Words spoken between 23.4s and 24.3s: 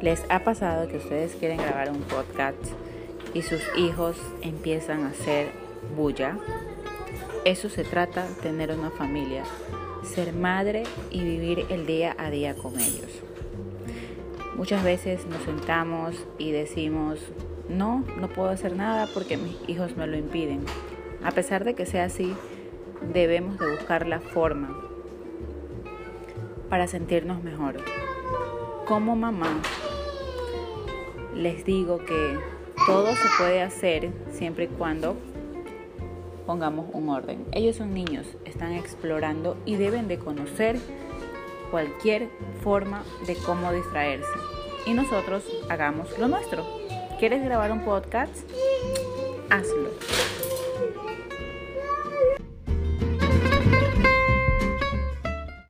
de buscar la